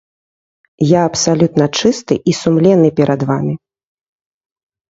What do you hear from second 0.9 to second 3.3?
Я абсалютна чысты і сумленны перад